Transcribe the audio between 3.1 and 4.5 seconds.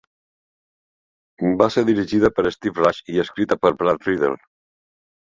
i escrita per Brad Riddell.